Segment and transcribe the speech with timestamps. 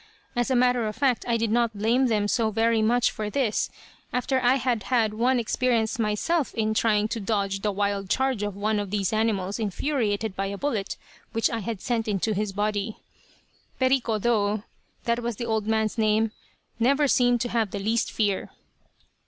[0.35, 3.69] As a matter of fact I did not blame them so very much for this,
[4.11, 8.55] after I had had one experience myself in trying to dodge the wild charge of
[8.55, 10.97] one of these animals infuriated by a bullet
[11.33, 12.97] which I had sent into his body.
[13.79, 14.63] "Perico, though,
[15.03, 16.31] that was the old man's name,
[16.79, 18.49] never seemed to have the least fear.